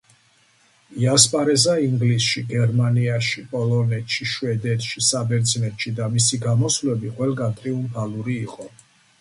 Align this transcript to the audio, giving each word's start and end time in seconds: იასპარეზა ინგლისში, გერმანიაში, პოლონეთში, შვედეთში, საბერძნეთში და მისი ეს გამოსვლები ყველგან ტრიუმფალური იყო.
იასპარეზა 1.01 1.75
ინგლისში, 1.87 2.41
გერმანიაში, 2.53 3.43
პოლონეთში, 3.53 4.29
შვედეთში, 4.33 5.05
საბერძნეთში 5.11 5.95
და 6.01 6.11
მისი 6.17 6.37
ეს 6.41 6.45
გამოსვლები 6.49 7.17
ყველგან 7.21 7.59
ტრიუმფალური 7.61 8.41
იყო. 8.51 8.71